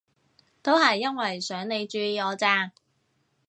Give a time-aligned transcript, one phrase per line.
[0.63, 2.71] 都係因為想你注意我咋